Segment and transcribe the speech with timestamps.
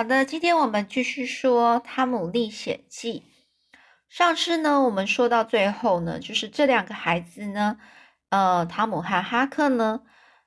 [0.00, 3.22] 好的，今天我们继续说《汤姆历险记》。
[4.08, 7.76] 上次呢，我们说到最后呢，就是这两个孩子呢，
[8.30, 10.00] 呃，汤姆和哈克呢，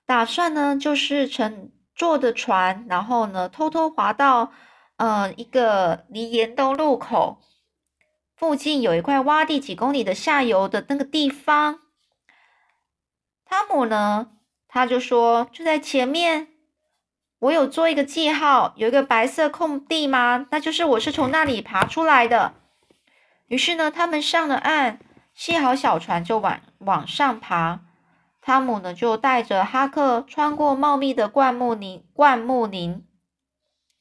[0.08, 4.52] 打算呢，就是乘坐的船，然后呢，偷偷滑到
[4.98, 7.40] 呃一个离岩洞路口
[8.36, 11.82] 附近有一块洼地几公里的下游的那个地方。
[13.46, 14.32] 汤姆呢，
[14.68, 16.53] 他就说就在前面。
[17.44, 20.48] 我有做一个记号，有一个白色空地吗？
[20.50, 22.54] 那就是我是从那里爬出来的。
[23.48, 25.00] 于是呢，他们上了岸，
[25.34, 27.82] 系好小船就往往上爬。
[28.42, 33.04] 汤姆呢，就带着哈克穿过茂密的灌木林，灌木林，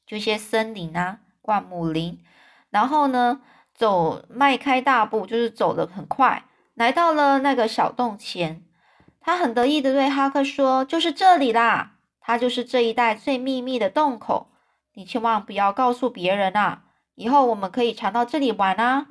[0.05, 2.23] 这些森林啊，灌木林。
[2.69, 3.41] 然后呢，
[3.73, 8.63] 走迈开大步，就是走得很快，来到了那个小洞前。
[9.19, 11.89] 他很得意的对哈克说：“就是这里啦。”
[12.25, 14.47] 它就是这一带最秘密的洞口，
[14.93, 16.85] 你千万不要告诉别人啊！
[17.15, 19.07] 以后我们可以常到这里玩啊。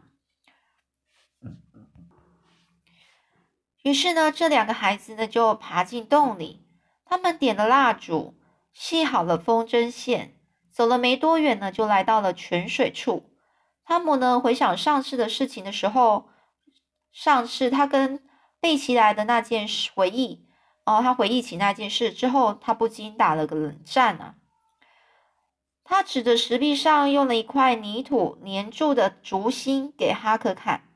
[3.82, 6.64] 于是呢，这两个孩子呢就爬进洞里，
[7.04, 8.34] 他们点了蜡烛，
[8.72, 10.34] 系好了风筝线，
[10.70, 13.28] 走了没多远呢，就来到了泉水处。
[13.84, 16.30] 汤姆呢回想上次的事情的时候，
[17.12, 18.26] 上次他跟
[18.58, 20.48] 贝奇来的那件事回忆。
[20.84, 24.34] 哦，他回忆起那件事之后，他不禁打了个冷战啊。
[25.84, 30.88] 他指着石壁上用了一块泥土粘住的烛芯给哈克看，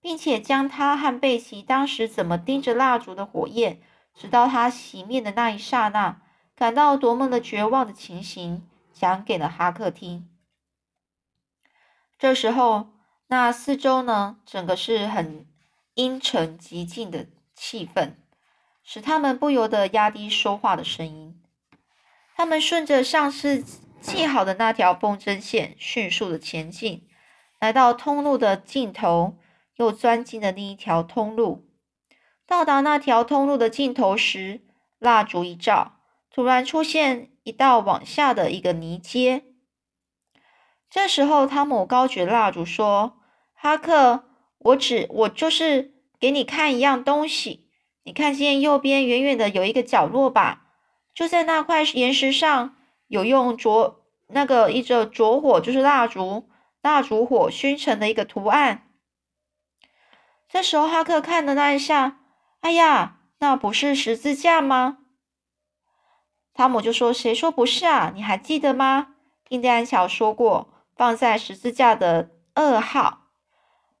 [0.00, 3.80] 并且将他和贝奇当时怎么盯着蜡烛的火焰，
[4.14, 6.20] 直到他熄灭的那一刹那，
[6.54, 10.28] 感到多么的绝望的情形讲给了哈克听。
[12.18, 12.90] 这时候，
[13.28, 15.46] 那四周呢，整个是很
[15.94, 18.14] 阴沉寂静的气氛。
[18.92, 21.40] 使他们不由得压低说话的声音。
[22.34, 23.64] 他们顺着上次
[24.00, 27.06] 系好的那条风筝线迅速的前进，
[27.60, 29.38] 来到通路的尽头，
[29.76, 31.68] 又钻进了另一条通路。
[32.48, 34.62] 到达那条通路的尽头时，
[34.98, 39.44] 蜡烛一照，突然出现一道往下的一个泥阶。
[40.90, 43.20] 这时候，汤姆高举蜡烛说
[43.54, 44.24] ：“哈克，
[44.58, 47.68] 我只我就是给你看一样东西。”
[48.02, 50.66] 你看见右边远远的有一个角落吧？
[51.14, 52.76] 就在那块岩石上
[53.08, 56.48] 有用着那个一着着火，就是蜡烛
[56.80, 58.88] 蜡烛火熏成的一个图案。
[60.48, 62.20] 这时候哈克看了那一下，
[62.60, 64.98] 哎呀，那不是十字架吗？
[66.54, 68.12] 汤姆就说：“谁说不是啊？
[68.14, 69.14] 你还记得吗？
[69.50, 73.28] 印第安乔说过，放在十字架的二号。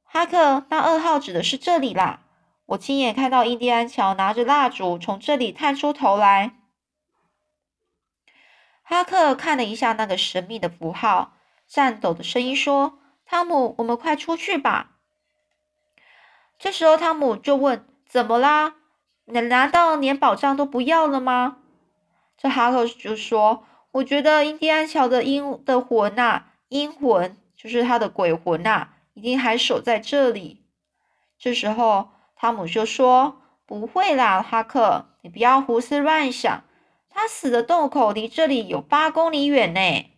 [0.04, 2.26] 哈克，那二号指的是这里啦。”
[2.70, 6.52] 我亲眼看到印第安乔拿着蜡烛从这里探出头来。
[8.82, 11.32] 哈克看了一下那个神秘的符号，
[11.66, 14.92] 颤抖的声音说：“汤姆，我们快出去吧。”
[16.60, 18.76] 这时候，汤姆就问：“怎么啦？
[19.24, 21.56] 你难道连宝藏都不要了吗？”
[22.38, 30.62] 这哈克就说：“我觉得印第安乔的阴的魂呐，阴魂就是他的鬼魂呐，一定还守在这里。”
[31.36, 32.10] 这时候。
[32.40, 36.64] 汤姆就说：“不会啦，哈克，你不要胡思乱想。
[37.10, 40.10] 他死的洞口离这里有八公里远呢。”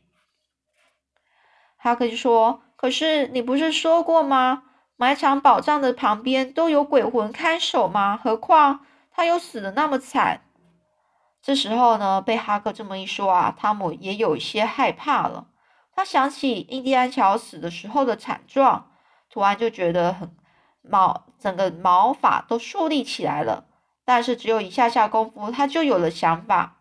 [1.77, 4.63] 哈克就说：“可是你不是说过吗？
[4.95, 8.17] 埋藏宝藏的旁边都有鬼魂看守吗？
[8.17, 10.43] 何况他又死的那么惨。”
[11.43, 15.49] 这时候呢，被哈克这么一说啊，汤姆也有一些害怕了。
[15.93, 18.93] 他想起印第安乔死的时候的惨状，
[19.29, 20.33] 突然就觉得很。
[20.83, 23.67] 毛整个毛发都竖立起来了，
[24.05, 26.79] 但是只有一下下功夫，他就有了想法。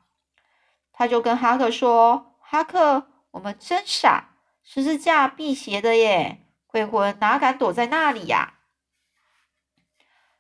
[0.91, 8.55] 他就跟哈克说：“哈克，我们真傻，十字架辟邪的耶，鬼魂哪敢躲在那里呀？”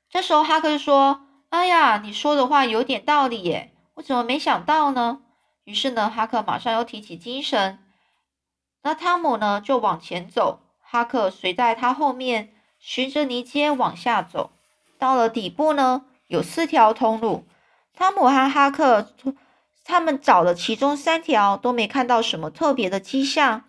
[0.09, 5.21] 这时候哈克就说：“哎呀，你说的话有点道理耶，我怎么没想到呢？”
[5.63, 7.79] 于是呢，哈克马上又提起精神。
[8.81, 12.55] 那汤姆呢，就往前走，哈克随在他后面。
[12.81, 14.49] 循着泥阶往下走，
[14.97, 17.45] 到了底部呢，有四条通路。
[17.93, 19.07] 汤姆和哈克
[19.83, 23.65] 他们找了其中三条，都没看到什么特别的迹象。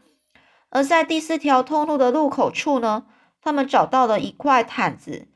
[0.70, 3.04] 而在第四条通路的入口处呢，
[3.42, 5.28] 他们找到了一块毯子，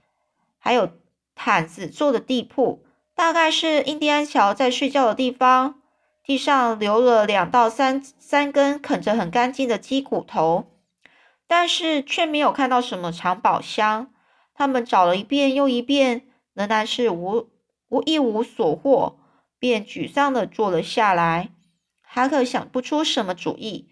[0.58, 0.90] 还有
[1.34, 2.82] 毯子做的地铺，
[3.14, 5.82] 大概是印第安乔在睡觉的地方。
[6.24, 10.75] 地上留了两到三三根啃着很干净的鸡骨头。
[11.46, 14.12] 但是却没有看到什么藏宝箱，
[14.54, 17.50] 他们找了一遍又一遍，仍然是无
[17.88, 19.18] 无一无所获，
[19.58, 21.50] 便沮丧的坐了下来。
[22.02, 23.90] 哈克想不出什么主意，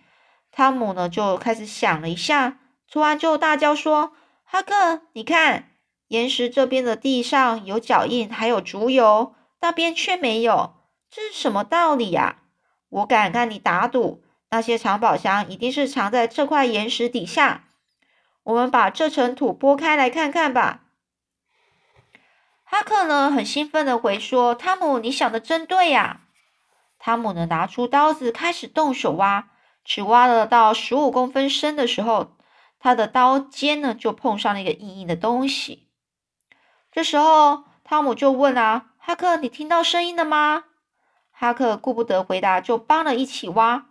[0.51, 2.59] 汤姆呢就开始想了一下，
[2.91, 4.13] 突然就大叫说
[4.45, 5.71] ：“哈克，你看，
[6.09, 10.75] 岩石这边的地上有脚印，还有竹油，那边却没有，
[11.11, 12.39] 这是什么道理呀？
[12.89, 14.24] 我敢跟你打赌，
[14.55, 17.65] 那些藏宝箱一定是藏在这块岩石底下。
[18.45, 20.83] 我们把这层土拨开来看看吧。”
[22.63, 26.21] 哈克呢很兴奋的回说：“汤姆，你想的真对呀！”
[27.01, 29.49] 汤姆呢拿出刀子开始动手挖，
[29.85, 32.37] 只挖了到十五公分深的时候，
[32.79, 35.89] 他的刀尖呢就碰上了一个硬硬的东西。
[36.93, 40.63] 这时候汤姆就问啊：“哈克，你听到声音了吗？”
[41.37, 43.87] 哈克顾不得回答，就帮了一起挖。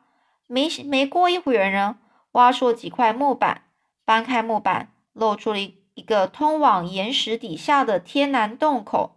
[0.48, 1.98] 没没过一会儿呢，
[2.34, 3.64] 挖出了几块木板，
[4.06, 5.82] 搬开木板，露出了一。
[6.08, 9.16] 个通往岩石底下的天然洞口，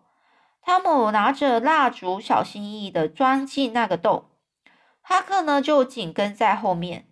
[0.60, 4.26] 汤姆拿着蜡烛，小心翼翼地钻进那个洞。
[5.00, 7.06] 哈克呢，就紧跟在后面。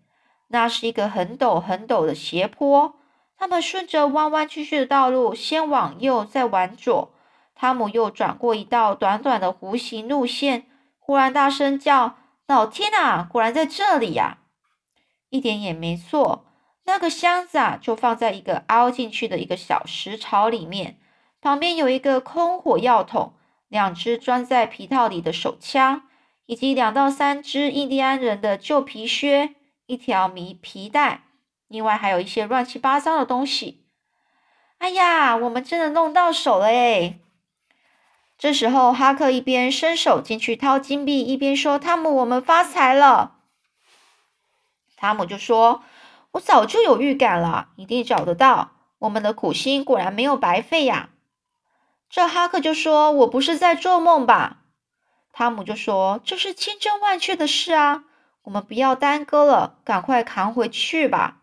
[0.49, 2.97] 那是一个很陡很陡的斜坡，
[3.39, 7.15] 他们顺着弯弯曲曲的道路，先往右，再往左。
[7.55, 10.67] 汤姆又转过一道短短的弧形路线，
[10.99, 12.17] 忽然大声叫
[12.47, 13.27] ：“老天啊！
[13.31, 14.39] 果然在这里呀！”
[15.31, 16.47] 一点也没错。
[16.87, 20.99] 那个箱子啊，就放在一个凹进去的一个小石槽里面，
[21.41, 23.33] 旁边有一个空火药桶，
[23.69, 26.03] 两只装在皮套里的手枪，
[26.45, 29.55] 以及两到三只印第安人的旧皮靴，
[29.87, 31.23] 一条皮皮带，
[31.69, 33.87] 另外还有一些乱七八糟的东西。
[34.77, 37.24] 哎呀，我们真的弄到手了诶
[38.39, 43.37] 这时候，哈克一边伸手进去掏金币，一边说：“汤姆，我们发财了。”
[44.97, 45.83] 汤姆就说。
[46.35, 48.73] 我早就有预感了，一定找得到。
[48.99, 51.11] 我们的苦心果然没有白费呀！
[52.11, 54.63] 这哈克就说：“我不是在做梦吧？”
[55.33, 58.03] 汤姆就说：“这是千真万确的事啊！
[58.43, 61.37] 我们不要耽搁了，赶快扛回去吧。”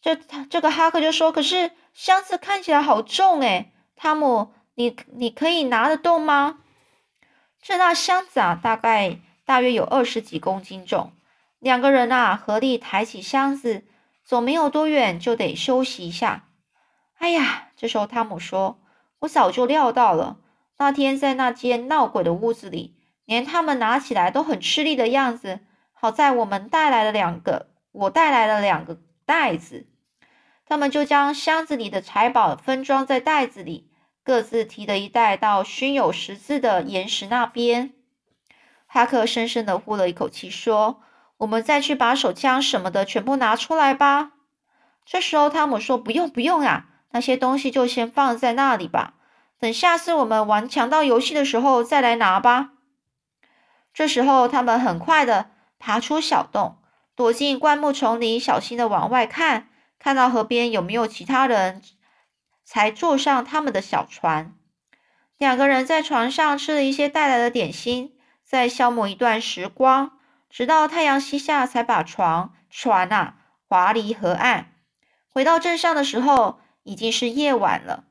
[0.00, 6.60] 这这个哈克就说：“可是箱子看起来好重诶，汤姆，你你可以拿得动吗？”
[7.60, 11.10] 这大箱子啊，大概大约有二十几公斤重。
[11.58, 13.84] 两个人啊，合力抬起箱子，
[14.22, 16.44] 走没有多远就得休息一下。
[17.16, 18.78] 哎呀，这时候汤姆说
[19.18, 20.36] ：“我早就料到了，
[20.78, 25.58] 那天在那间闹鬼的屋子里，连他们拿起来都很吃力的样子。
[25.92, 29.88] 好在我们带来了两个，我带来了两个袋子，
[30.64, 33.87] 他们就将箱子里的财宝分装在袋子里，
[34.28, 37.94] 各自提了一袋到熏有十字的岩石那边。”
[38.86, 41.00] 哈克深深的呼了一口气，说。
[41.38, 44.32] 我们再去把手枪什么的全部拿出来吧。
[45.06, 49.14] 这时候，汤姆说：“不用，不用啊，那些东西就先放在那里吧。
[49.60, 52.72] 等下次我们玩强盗游戏的时候再来拿吧。”
[53.94, 56.78] 这时候，他们很快的爬出小洞，
[57.14, 59.68] 躲进灌木丛里，小心的往外看，
[60.00, 61.80] 看到河边有没有其他人，
[62.68, 64.52] 才坐上他们的小船。
[65.38, 70.18] 两个人在船上吃了一些带来的点心，再消磨一段时光。
[70.50, 73.36] 直到太阳西下，才把船船啊
[73.66, 74.74] 划离河岸。
[75.30, 78.04] 回到镇上的时候，已经是夜晚了。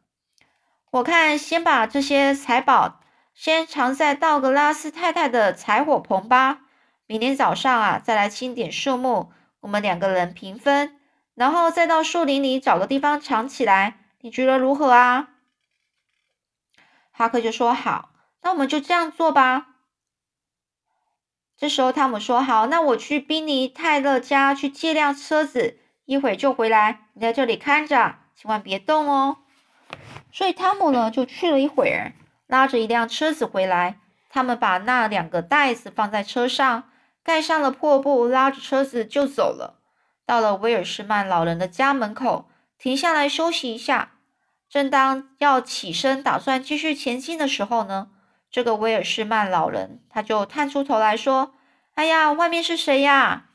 [0.89, 2.99] 我看先把这些财宝
[3.35, 6.61] 先藏在道格拉斯太太的柴火棚吧。
[7.05, 10.97] 明天早上啊，再来清点树木，我们两个人平分，
[11.35, 14.06] 然后再到树林里找个地方藏起来。
[14.27, 15.29] 你觉得如何啊？
[17.13, 18.09] 哈克就说好，
[18.41, 19.67] 那我们就这样做吧。
[21.55, 27.07] 这时候，汤姆说：“好，那我去宾尼泰勒家去借辆车子，一会儿就回来。
[27.13, 29.37] 你在这里看着，千万别动哦。”
[30.33, 32.11] 所以汤姆呢就去了一会儿，
[32.47, 34.01] 拉着一辆车子回来。
[34.29, 36.89] 他们把那两个袋子放在车上，
[37.23, 39.79] 盖上了破布，拉着车子就走了。
[40.25, 44.11] 到了威尔士曼老人的家门口，停下来休息一下。
[44.69, 48.09] 正当要起身打算继续前进的时候呢。
[48.49, 51.53] 这个威尔士曼老人，他就探出头来说
[51.95, 53.47] ：“哎呀，外面是谁呀？”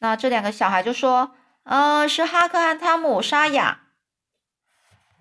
[0.00, 1.32] 那这两个小孩就说
[1.64, 3.80] ：“呃，是哈克和汤姆、沙哑。”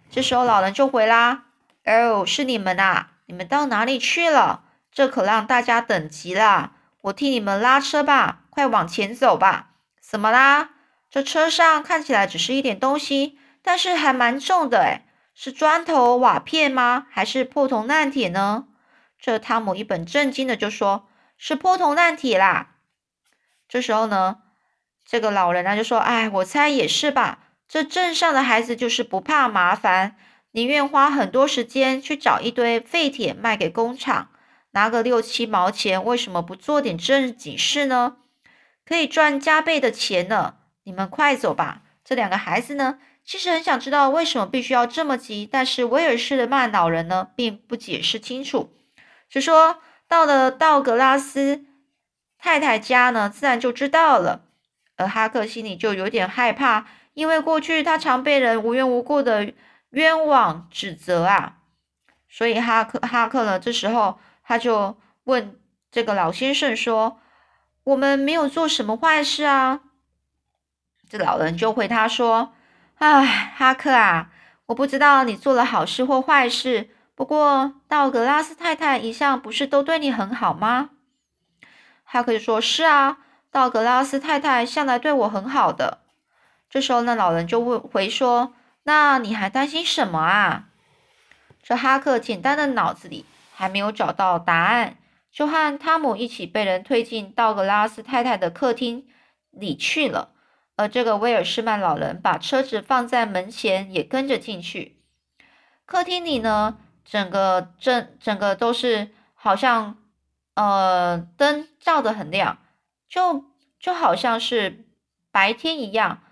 [0.10, 1.46] 这时候老人就回啦
[1.86, 3.12] ：“哦，是你们啊！
[3.26, 4.64] 你们到哪里去了？
[4.92, 6.72] 这可让大家等急了。
[7.02, 9.72] 我替你们拉车吧，快往前走吧。
[10.00, 10.70] 怎么啦？
[11.10, 15.02] 这车上看起来只是一点东西，但是还蛮重的诶
[15.34, 17.08] 是砖头、瓦片吗？
[17.10, 18.68] 还是破铜烂铁呢？
[19.20, 22.76] 这汤姆一本正经的就说：“是破铜烂铁啦。”
[23.70, 24.38] 这时候呢，
[25.06, 27.40] 这个老人呢就说：“哎，我猜也是吧。
[27.68, 30.18] 这镇上的孩子就是不怕麻烦，
[30.52, 34.30] 宁愿花很多时间去找一堆废铁卖给工厂，
[34.72, 38.18] 拿个六七毛钱，为什么不做点正经事呢？
[38.84, 40.56] 可以赚加倍的钱呢。
[40.84, 41.84] 你们快走吧。
[42.04, 42.98] 这两个孩子呢，
[43.32, 48.74] 其实很想知道为什么必须要这么急，但是威尔士的曼老人呢，并不解释清楚，
[49.30, 51.64] 只说到了道格拉斯
[52.38, 54.42] 太太家呢，自然就知道了。
[54.98, 59.54] 而哈克心里就有点害怕，因为过去他常被人无缘无故的
[59.92, 61.60] 冤枉指责啊。
[62.28, 65.58] 所以哈克哈克呢，这时候他就问
[65.90, 67.22] 这个老先生说
[67.86, 69.84] ：“我们没有做什么坏事啊。”
[71.08, 72.54] 这老人就回他说
[73.02, 74.30] ：“哎，哈克啊，
[74.68, 76.92] 我不知道你做了好事或坏事。
[77.16, 80.92] 不过道格拉斯太太一向不是都对你很好吗？”
[82.06, 83.18] 哈克就说：“是啊，
[83.50, 86.02] 道格拉斯太太向来对我很好的。”
[86.70, 88.54] 这时候那，老人就问回说
[88.86, 90.66] ：“那你还担心什么啊？”
[91.64, 94.98] 这哈克简单的脑子里还没有找到答案，
[95.32, 99.08] 就和汤姆一起被人推进道格拉斯太太的客厅
[99.50, 100.30] 里去了。
[100.82, 104.98] 而这个威尔士曼老人把车子放在门前，也跟着进去。
[105.86, 109.96] 客厅里呢，整个整整个都是好像
[110.56, 112.58] 呃灯照得很亮，
[113.08, 113.46] 就
[113.80, 114.88] 就好像是
[115.30, 116.24] 白天一样。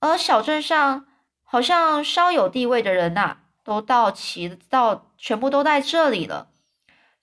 [0.00, 1.06] 而小镇上
[1.42, 6.48] 好像稍有地位的人呐，都到齐到全部都在这里了。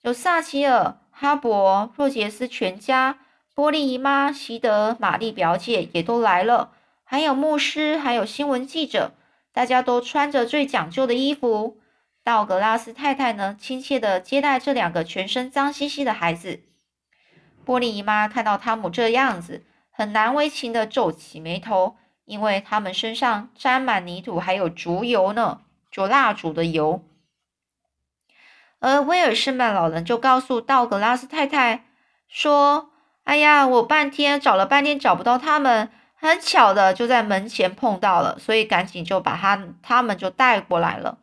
[0.00, 3.20] 有萨奇尔、哈勃、若杰斯全家。
[3.54, 6.72] 波利姨妈、席德、玛丽表姐也都来了，
[7.04, 9.12] 还有牧师，还有新闻记者，
[9.52, 11.78] 大家都穿着最讲究的衣服。
[12.24, 16.62] 道格拉斯太太呢，亲切的接待这两个全身脏兮兮的孩子。
[17.64, 27.04] 波利姨妈看到汤姆这样子，很难为情的皱起眉头，因为他们身上沾满泥土，还有烛油呢，做蜡烛的油。
[28.78, 31.84] 而威尔士曼老人就告诉道格拉斯太太
[32.26, 32.91] 说。
[33.24, 41.18] 哎呀，我半天找了半天找不到他们，很巧的就在门前碰到了，所以赶紧就把他他们就带过来了。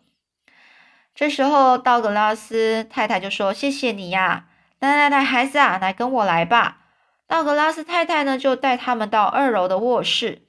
[1.13, 4.45] 这时候道格拉斯太太就说：“谢谢你呀，
[4.79, 6.77] 来来来，孩子啊，来跟我来吧。”
[7.27, 10.43] 道格拉斯太太呢就带他们到二楼的卧室，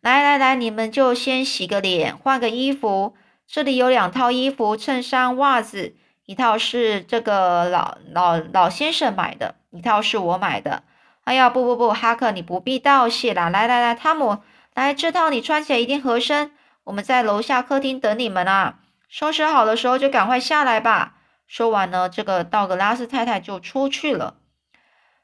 [0.00, 3.14] 来来来，你们就先洗个脸，换个衣服。
[3.46, 5.94] 这里有两套衣服，衬衫、袜子。
[6.24, 10.84] 一套是这个老老老先生买的，一套是我买的。
[11.24, 13.48] 哎呀，不不不，哈克，你不必道谢啦。
[13.48, 14.38] 来来来，汤姆，
[14.74, 16.52] 来这套你穿起来一定合身。
[16.84, 21.14] 我们在楼下客厅等你们啊，收拾好的时候就赶快下来吧。
[21.46, 24.34] 说完呢，这个道格拉斯太太就出去了。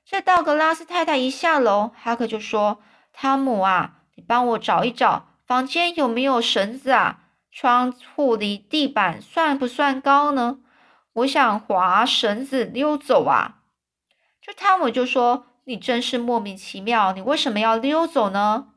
[0.04, 2.80] 这道格拉斯太太一下楼，哈克就说
[3.12, 7.18] ：“汤姆啊，你帮我找一找房间有没有绳子啊？
[7.50, 10.58] 窗户离地板算不算高呢？”
[11.14, 13.56] 我想划绳子溜走啊！
[14.48, 18.68] 这汤姆就说：“你真是莫名其妙，你为什么要溜走呢？”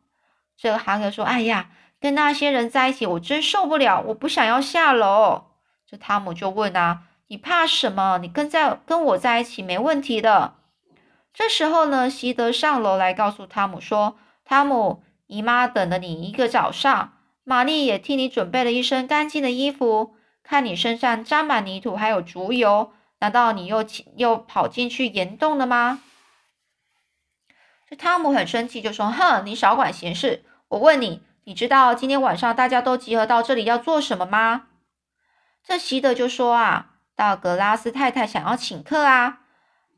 [0.58, 5.46] 这个哈克说：“哎呀，跟那些人在一起，我真受不了，我不想要下楼。”
[5.90, 8.18] 这汤姆就问啊：“你怕什么？
[8.18, 10.56] 你跟在跟我在一起没问题的。”
[11.34, 17.13] 这时候呢，席德上楼来告诉汤姆说：“汤姆，姨妈等了你一个早上，
[17.46, 23.86] 玛丽也替你准备了一身干净的衣服。”看你身上沾满泥土，还有竹油，难道你又
[24.16, 26.01] 又跑进去岩洞了吗？
[27.88, 30.44] 这汤姆很生气，就说：“哼，你少管闲事！
[30.70, 34.70] 我问你，你知道今天晚上大家都集合到这里要做什么吗？”
[35.63, 39.42] 这席德就说：“啊，道格拉斯太太想要请客啊！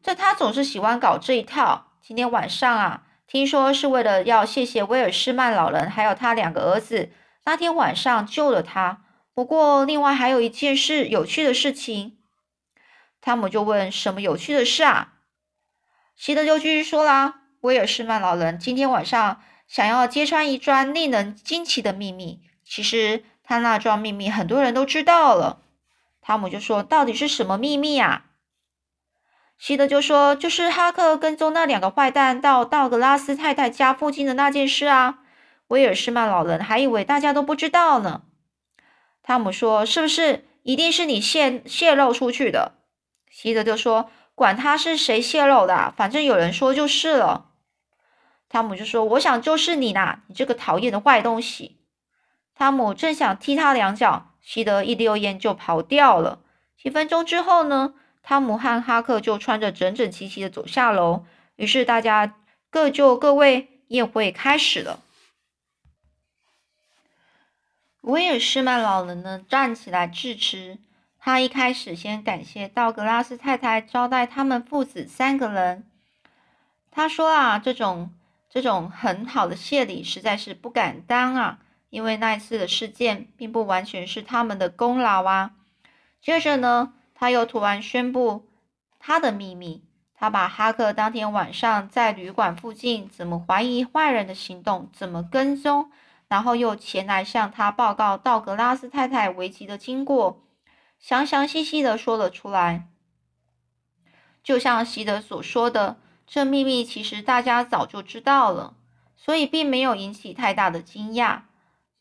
[0.01, 1.93] 这他总是喜欢搞这一套。
[2.01, 7.13] 今天晚上啊，听说是为了要谢谢威尔士曼老人，还有他两个儿子，
[7.45, 9.03] 那天晚上救了他。”
[9.33, 12.17] 不过，另外还有一件事，有趣的事情。
[13.23, 15.13] 汤姆就问：“什么有趣的事啊？”
[16.17, 22.41] 希德就继续说啦：“威尔士曼老人今天晚上想要揭穿一桩令人惊奇的秘密。
[22.65, 25.61] 其实他那桩秘密很多人都知道了。”
[26.21, 28.25] 汤姆就说：“到底是什么秘密啊？”
[29.57, 35.19] 希德就说：“就是哈克跟踪那两个坏蛋到道格拉斯太太家附近的那件事啊。”
[35.69, 38.23] 威尔士曼老人还以为大家都不知道呢。
[39.23, 42.73] 汤姆说：“是不是一定是你泄泄露出去的？”
[43.33, 47.49] 希德就说：“管他是谁泄露的，反正有人说就是了。”
[48.47, 51.79] 汤姆就说：“我想就是你啦，你这个讨厌的坏东西！”
[52.53, 56.41] 汤姆正想踢他两脚，希德一溜烟就跑掉了。
[56.77, 61.25] 几分钟之后呢，汤姆和哈克就穿着整整齐齐的走下楼。
[61.55, 62.35] 于是大家
[62.69, 64.99] 各就各位，宴会开始了。
[68.01, 70.77] 威尔士曼老人呢，站起来致辞。
[71.25, 75.85] 他一开始先感谢道格拉斯太太招待他们父子三个人。
[76.91, 78.13] 他说啊，这种
[78.49, 85.51] 这种很好的谢礼实在是不敢当啊，因为那一次的事件并不完全是他们的功劳啊。
[86.19, 88.45] 接着呢，他又突然宣布
[88.99, 89.81] 他的秘密，
[90.13, 95.89] 他把哈克当天晚上在旅馆附近怎么怀疑坏人的行动，怎么跟踪，
[96.27, 100.41] 然后又前来向他报告道格拉斯太太危机的经过，
[101.03, 102.87] 详详细细的说了出来。
[104.41, 105.99] 就像席德所说的。
[106.25, 108.75] 这秘密其实大家早就知道了，
[109.17, 111.41] 所以并没有引起太大的惊讶。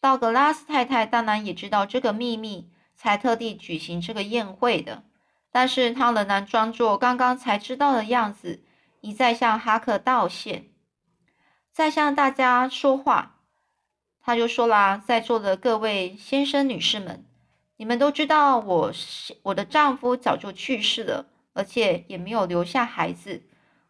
[0.00, 5.02] 道格拉斯太太当然也知道这个秘密，才特地举行这个宴会的。
[5.50, 8.62] 但是她仍然装作刚刚才知道的样子，
[9.00, 10.71] 一再向哈克道歉，
[11.73, 13.40] 再向大家说话。
[14.23, 17.26] 他就说啦：“在座的各位先生、女士们，
[17.83, 23.43] 你们都知道我是我的丈夫早就去世了，而且也没有留下孩子。”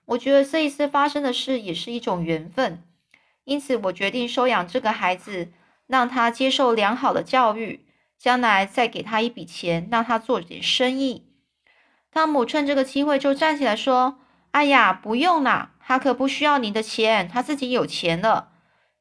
[0.06, 2.82] 我觉得这一次发生的事也是一种缘分，
[3.44, 5.52] 因此我决定收养这个孩子，
[5.86, 7.84] 让他接受良好的教育，
[8.16, 11.26] 将来再给他一笔钱，让他做点生意。
[12.10, 14.20] 汤姆趁这个机会就站起来说
[14.52, 18.52] ：“哎呀，不用啦，哈克不需要你的钱，他自己有钱了。”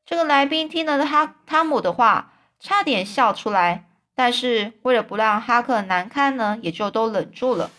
[0.05, 7.71] 这个来宾听了哈汤姆的话，差点笑出来，但是为了不让哈克难堪呢，也就都忍住了。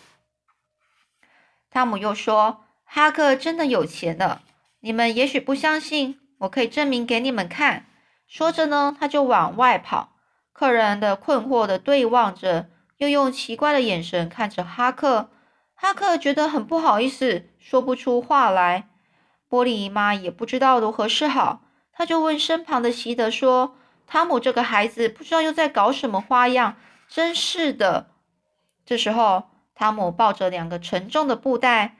[1.69, 2.59] 汤姆又说。
[2.95, 4.43] 哈克真的有钱了，
[4.81, 7.87] 你们也许不相信，我可以证明给你们看。
[8.27, 10.13] 说着呢，他就往外跑。
[10.51, 15.31] 客人的困惑的对望着，又用奇怪的眼神看着哈克。
[15.73, 18.89] 哈克觉得很不好意思，说不出话来。
[19.49, 23.75] 玻璃姨妈也不知道如何是好，他就问身旁的席德说
[24.13, 26.75] ：“汤姆这个孩子不知道又在搞什么花样，
[27.07, 28.11] 真是的。”
[28.85, 31.95] 这时候，汤姆抱着两个沉重的布袋。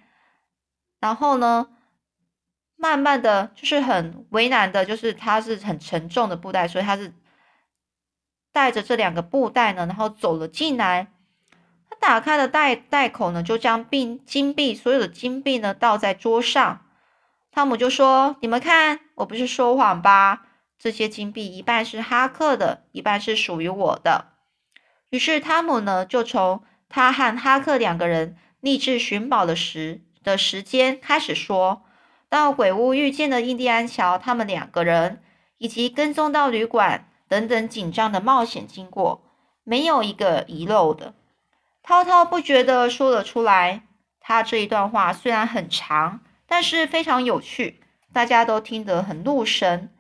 [0.99, 1.69] 然后呢，
[2.75, 7.15] 慢慢的就是很为难的，就是他是很沉重的布袋，所以他是
[8.51, 11.11] 带着这两个布袋呢，然后走了进来。
[11.89, 16.85] 他打开了袋袋口呢，就将币金币所有的金币呢倒在桌上。
[17.51, 20.45] 汤姆就说：“你们看，我不是说谎吧？
[20.83, 24.33] 这些金币一半是哈克的，一半是属于我的。”
[25.11, 30.01] 于是汤姆呢，就从他和哈克两个人立志寻宝的时。
[30.21, 31.83] 的时间开始说
[32.29, 35.21] 到鬼屋遇见了印第安乔，他们两个人
[35.57, 39.23] 以及跟踪到旅馆等等紧张的冒险经过，
[39.63, 41.13] 没有一个遗漏的，
[41.81, 43.83] 滔滔不绝的说了出来。
[44.19, 49.92] 他这一段话虽然很长，但是非常有趣，大家都听得很入神。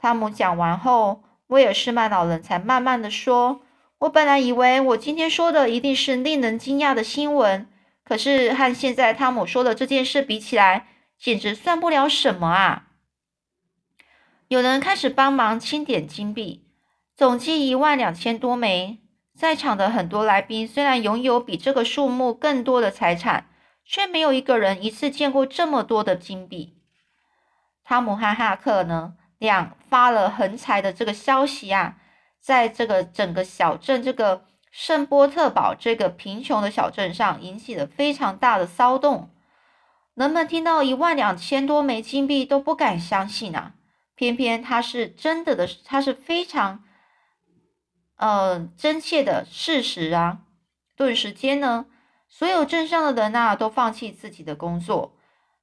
[0.00, 3.60] 汤姆讲完后，威尔士曼老人才慢慢的说
[4.00, 7.68] ：“我本来以为我今天说的一定是令人惊讶的新闻。”
[8.02, 12.86] 可是和现在汤姆说的这件事比起来，简直算不了什么啊！
[14.48, 16.64] 有人开始帮忙清点金币，
[17.14, 18.98] 总计一万两千多枚。
[19.36, 23.46] 在场的很多来宾虽然拥有比这个数目更多的财产，
[23.84, 26.78] 却没有一个人一次见过这么多的金币。
[27.84, 31.96] 汤姆和哈克呢，两发了横财的这个消息啊，
[32.40, 34.46] 在这个整个小镇这个。
[34.72, 39.34] 圣波特堡这个贫穷的小镇上引起了非常大的骚动，
[40.14, 43.74] 人们听到一万两千多枚金币都不敢相信啊！
[44.14, 46.84] 偏偏它是真的的，它是非常，
[48.18, 50.42] 呃，真切的事实啊！
[50.96, 51.86] 顿时间呢，
[52.28, 55.16] 所有镇上的人啊都放弃自己的工作，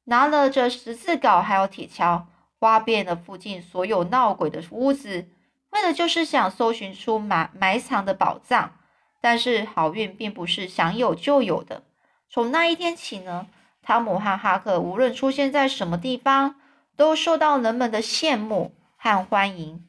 [0.03, 2.23] 拿了这十字镐还有铁锹，
[2.59, 5.27] 挖遍了附近所有闹鬼的屋子，
[5.71, 8.73] 为的就是想搜寻出埋埋藏的宝藏。
[9.19, 11.83] 但是好运并不是想有就有的。
[12.29, 13.47] 从那一天起呢，
[13.81, 16.55] 汤姆和哈克无论出现在什么地方，
[16.95, 19.85] 都受到人们的羡慕和欢迎。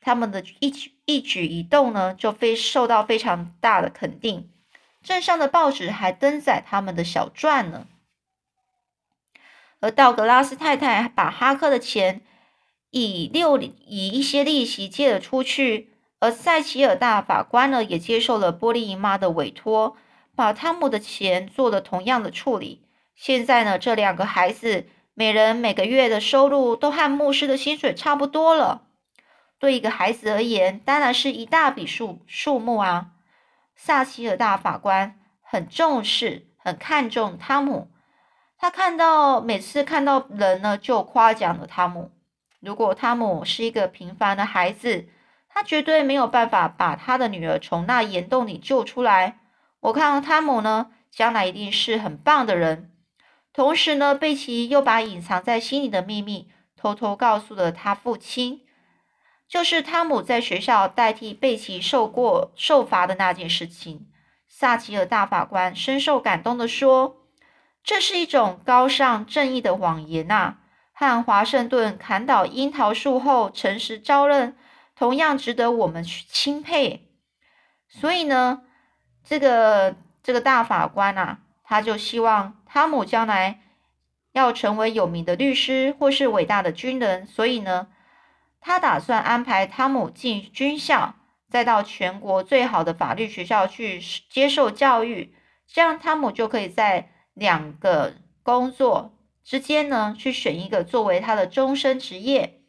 [0.00, 4.50] 他们的一举一举一动呢，就非受到非常大的肯定。
[5.02, 7.86] 镇上的报纸还登载他们的小传呢。
[9.80, 12.20] 而道格拉斯太太把哈克的钱
[12.90, 15.88] 以六以一些利息借了出去。
[16.22, 19.96] 而塞奇尔大法官呢，也接受了波利姨妈的委托，
[20.36, 22.84] 把汤姆的钱做了同样的处理。
[23.14, 28.82] 现在呢，这两个孩子每人每个月的收入都和牧师的薪水差不多了。
[29.58, 33.12] 对一个孩子而言，当然是一大笔数数目啊。
[33.74, 37.90] 萨奇尔大法官很重视、很看重汤姆，
[38.60, 42.12] 他看到每次看到人呢，就夸奖了汤姆。
[42.60, 45.08] 如果汤姆是一个平凡的孩子，
[45.48, 49.38] 他绝对没有办法把他的女儿从那岩洞里救出来。
[49.80, 52.92] 我看汤姆呢，将来一定是很棒的人。
[53.54, 58.60] 同时呢，贝奇又把隐藏在心里的秘密偷偷告诉了他父亲，
[59.48, 64.06] 就是汤姆在学校代替贝奇受过受罚的那件事情。
[64.46, 67.16] 萨奇尔大法官深受感动地说
[67.82, 70.56] ：“这是一种高尚正义的谎言呐，
[70.92, 74.56] 和华盛顿砍倒樱桃树后诚实招认，
[74.94, 77.08] 同样值得我们去钦佩。
[77.88, 78.62] 所以呢，
[79.24, 83.60] 这个这个大法官啊，他就希望汤姆将来
[84.32, 87.26] 要成为有名的律师或是伟大的军人。
[87.26, 87.88] 所以呢，
[88.60, 91.14] 他打算安排汤姆进军校。”
[91.50, 95.34] 再到全国最好的法律学校去接受教育，
[95.66, 102.60] 这样汤姆就可以在两个工作之间呢，去选一个作为他的终身职业。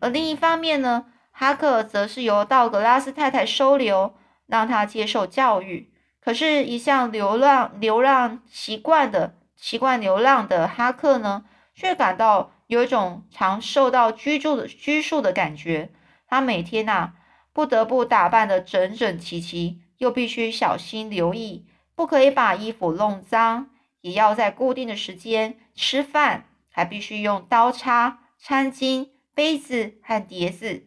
[0.00, 4.14] 而另一方面呢，哈克则是由道格拉斯太太收留，
[4.46, 5.92] 让他接受教育。
[6.20, 15.92] 可是，一向流浪流浪习惯的习惯流浪的哈克呢，却感到有一种常受到居住的拘束的感觉。
[16.26, 17.12] 他每天呐。
[17.52, 23.70] 不得不打扮得整整齐齐，又必须小心留意，不可以把衣服弄脏，
[24.00, 30.86] 也要在固定的时间吃饭，还必须用刀叉、餐巾、杯子和碟子。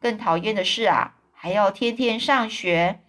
[0.00, 3.00] 更讨厌的是啊，还要天天上学，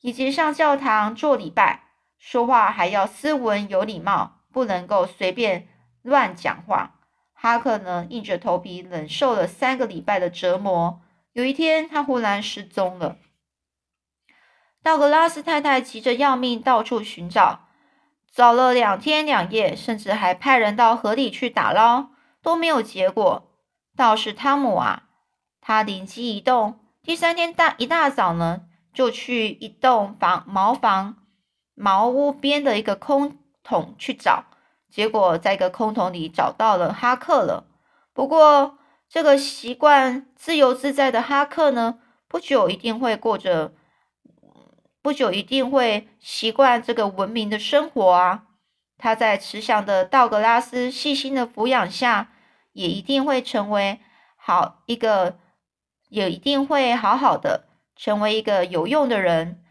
[0.00, 1.84] 以及上教堂做礼拜，
[2.18, 5.68] 说话还要斯文有礼貌，不能够随便
[6.02, 7.00] 乱讲话。
[7.32, 11.02] 哈克呢，硬着头皮忍受了三个礼拜的折磨。
[11.32, 13.18] 有一天，他忽然失踪了。
[14.82, 17.63] 道格拉斯太太急着要命，到处寻找，
[18.34, 22.08] 找了两天两夜，甚至还派人到河里去打捞，
[22.42, 23.48] 都没有结果。
[23.96, 25.04] 倒是汤姆啊，
[25.60, 31.18] 他灵机一动，第三天大一大早呢，就去一栋房茅房
[31.76, 34.46] 茅屋边的一个空桶去找，
[34.90, 37.68] 结果在一个空桶里找到了哈克了。
[38.12, 43.72] 不过，这个习惯自由自在的哈克呢，不久一定会过着，
[45.04, 48.46] 不久一定会习惯这个文明的生活啊。
[48.96, 52.32] 他在慈祥的道格拉斯细心的抚养下，
[52.72, 54.00] 也一定会成为
[54.34, 55.38] 好一个，
[56.08, 59.62] 也一定会好好的成为一个有用的人。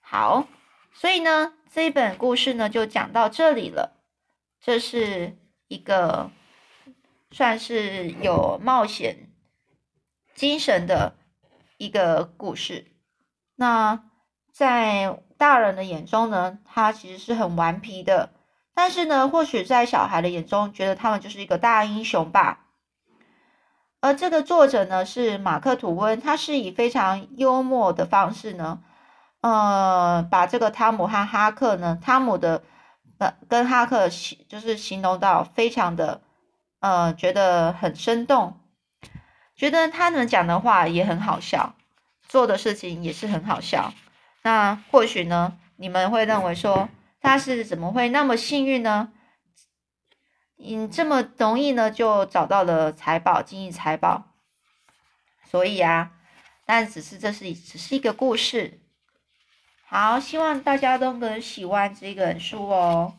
[0.00, 0.48] 好，
[0.94, 4.00] 所以呢，这一本故事呢就讲到这里了。
[4.62, 5.36] 这是
[5.68, 6.30] 一个。
[7.30, 9.28] 算是有冒险
[10.36, 11.16] 精神的
[11.78, 12.93] 一个故事。
[13.56, 14.04] 那
[14.52, 18.30] 在大人的眼中呢，他其实是很顽皮的。
[18.74, 22.66] 但是呢，或许在小孩的眼中，觉得他们就是一个大英雄吧。
[24.00, 28.82] 而这个作者呢，是马克吐温，他是以非常幽默的方式呢，
[29.40, 32.62] 呃，把这个汤姆和哈克呢，汤姆的
[33.18, 36.22] 呃跟哈克形就是形容到非常的。
[36.80, 38.60] 呃，觉得很生动，
[39.56, 41.74] 觉得他们讲的话也很好笑，
[42.28, 43.92] 做的事情也是很好笑。
[44.42, 46.88] 那或许呢，你们会认为说
[47.20, 49.12] 他是怎么会那么幸运呢？
[50.58, 54.34] 嗯，这么容易呢就找到了财宝，金银财宝。
[55.50, 56.12] 所以啊，
[56.64, 58.80] 但只是这是只是一个故事。
[59.86, 63.14] 好，希望大家都能喜欢这本书哦。